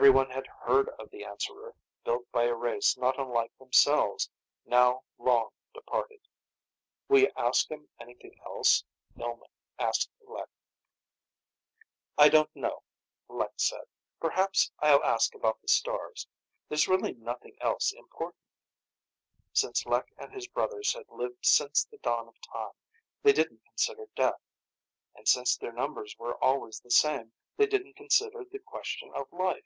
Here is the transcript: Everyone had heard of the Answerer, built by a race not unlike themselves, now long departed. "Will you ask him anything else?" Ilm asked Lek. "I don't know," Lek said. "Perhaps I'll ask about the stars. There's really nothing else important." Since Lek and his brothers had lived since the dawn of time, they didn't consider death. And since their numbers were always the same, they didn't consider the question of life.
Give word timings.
Everyone 0.00 0.30
had 0.30 0.46
heard 0.46 0.88
of 1.00 1.10
the 1.10 1.24
Answerer, 1.24 1.74
built 2.04 2.30
by 2.30 2.44
a 2.44 2.54
race 2.54 2.96
not 2.96 3.18
unlike 3.18 3.58
themselves, 3.58 4.30
now 4.64 5.02
long 5.18 5.50
departed. 5.74 6.20
"Will 7.08 7.22
you 7.22 7.32
ask 7.36 7.68
him 7.68 7.88
anything 7.98 8.38
else?" 8.46 8.84
Ilm 9.18 9.42
asked 9.80 10.08
Lek. 10.24 10.48
"I 12.16 12.28
don't 12.28 12.54
know," 12.54 12.84
Lek 13.28 13.50
said. 13.56 13.84
"Perhaps 14.20 14.70
I'll 14.78 15.02
ask 15.02 15.34
about 15.34 15.60
the 15.60 15.68
stars. 15.68 16.26
There's 16.68 16.86
really 16.88 17.12
nothing 17.14 17.56
else 17.60 17.90
important." 17.92 18.46
Since 19.52 19.86
Lek 19.86 20.12
and 20.16 20.32
his 20.32 20.46
brothers 20.46 20.94
had 20.94 21.08
lived 21.10 21.44
since 21.44 21.84
the 21.84 21.98
dawn 21.98 22.28
of 22.28 22.40
time, 22.40 22.72
they 23.24 23.32
didn't 23.32 23.64
consider 23.64 24.06
death. 24.14 24.40
And 25.16 25.26
since 25.26 25.56
their 25.56 25.72
numbers 25.72 26.16
were 26.16 26.42
always 26.42 26.78
the 26.80 26.92
same, 26.92 27.32
they 27.56 27.66
didn't 27.66 27.96
consider 27.96 28.44
the 28.44 28.60
question 28.60 29.10
of 29.16 29.30
life. 29.32 29.64